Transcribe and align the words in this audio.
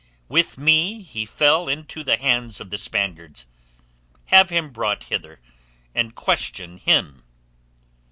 With 0.27 0.57
me 0.57 1.03
he 1.03 1.27
fell 1.27 1.67
into 1.69 2.03
the 2.03 2.17
hands 2.17 2.59
of 2.59 2.71
the 2.71 2.79
Spaniards. 2.79 3.45
Have 4.25 4.49
him 4.49 4.71
brought 4.71 5.03
hither, 5.03 5.39
and 5.93 6.15
question 6.15 6.77
him." 6.77 7.23